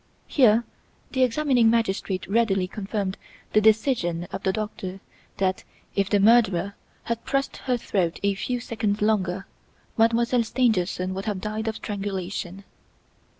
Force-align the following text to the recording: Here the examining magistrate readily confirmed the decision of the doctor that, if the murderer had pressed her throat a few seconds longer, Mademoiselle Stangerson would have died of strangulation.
Here 0.25 0.63
the 1.11 1.21
examining 1.23 1.69
magistrate 1.69 2.25
readily 2.27 2.67
confirmed 2.67 3.19
the 3.53 3.61
decision 3.61 4.23
of 4.31 4.41
the 4.41 4.51
doctor 4.51 4.99
that, 5.37 5.63
if 5.95 6.09
the 6.09 6.19
murderer 6.19 6.73
had 7.03 7.23
pressed 7.23 7.57
her 7.57 7.77
throat 7.77 8.19
a 8.23 8.33
few 8.33 8.59
seconds 8.61 9.03
longer, 9.03 9.45
Mademoiselle 9.99 10.41
Stangerson 10.43 11.13
would 11.13 11.25
have 11.25 11.39
died 11.39 11.67
of 11.67 11.75
strangulation. 11.75 12.63